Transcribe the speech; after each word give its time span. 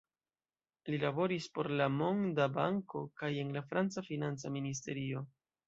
Li 0.93 0.99
laboris 1.03 1.45
por 1.57 1.69
la 1.81 1.87
Monda 1.99 2.49
Banko 2.57 3.03
kaj 3.23 3.31
en 3.45 3.55
la 3.59 3.65
franca 3.71 4.07
financa 4.11 4.55
ministerio. 4.59 5.27